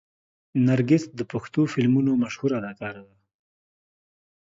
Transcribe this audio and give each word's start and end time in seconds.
نرګس 0.65 1.03
د 1.19 1.21
پښتو 1.31 1.61
فلمونو 1.73 2.11
مشهوره 2.23 2.55
اداکاره 2.59 3.01
ده. 3.07 3.15